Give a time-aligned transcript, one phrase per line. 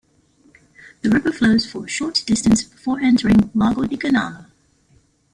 [1.03, 4.47] The river flows for a short distance before entering Lago di Gannano.